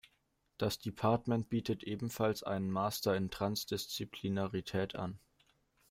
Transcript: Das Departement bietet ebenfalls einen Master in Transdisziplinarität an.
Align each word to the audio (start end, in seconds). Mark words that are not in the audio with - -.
Das 0.57 0.79
Departement 0.79 1.47
bietet 1.47 1.83
ebenfalls 1.83 2.41
einen 2.41 2.71
Master 2.71 3.15
in 3.15 3.29
Transdisziplinarität 3.29 4.95
an. 4.95 5.19